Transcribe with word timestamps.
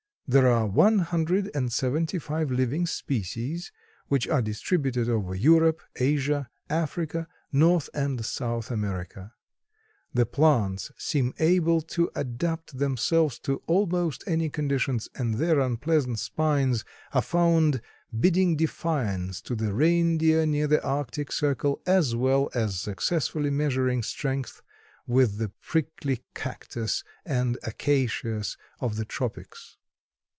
There 0.27 0.47
are 0.47 0.65
one 0.65 0.99
hundred 0.99 1.51
and 1.53 1.73
seventy 1.73 2.17
five 2.17 2.51
living 2.51 2.85
species 2.87 3.73
which 4.07 4.29
are 4.29 4.41
distributed 4.41 5.09
over 5.09 5.35
Europe, 5.35 5.81
Asia, 5.97 6.49
Africa, 6.69 7.27
North 7.51 7.89
and 7.93 8.23
South 8.23 8.71
America. 8.71 9.33
The 10.13 10.25
plants 10.25 10.89
seem 10.97 11.33
able 11.37 11.81
to 11.81 12.09
adapt 12.15 12.77
themselves 12.77 13.39
to 13.39 13.57
almost 13.67 14.23
any 14.25 14.49
conditions, 14.49 15.09
and 15.15 15.33
their 15.35 15.59
unpleasant 15.59 16.17
spines 16.17 16.85
are 17.13 17.21
found 17.21 17.81
bidding 18.17 18.55
defiance 18.55 19.41
to 19.41 19.53
the 19.53 19.73
reindeer 19.73 20.45
near 20.45 20.67
the 20.67 20.81
Arctic 20.81 21.33
circle, 21.33 21.81
as 21.85 22.15
well 22.15 22.49
as 22.53 22.79
successfully 22.79 23.49
measuring 23.49 24.01
strength 24.01 24.61
with 25.05 25.39
the 25.39 25.49
prickly 25.61 26.23
cactus 26.33 27.03
and 27.25 27.57
acacias 27.63 28.55
of 28.79 28.95
the 28.95 29.03
tropics. 29.03 29.75